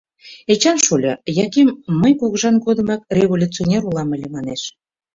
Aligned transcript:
—Эчан 0.51 0.77
шольо, 0.85 1.13
Яким 1.45 1.67
«мый 2.01 2.13
кугыжан 2.19 2.55
годымак 2.65 3.01
революционер 3.17 3.81
улам 3.89 4.09
ыле»,— 4.15 4.27
манеш. 4.35 4.61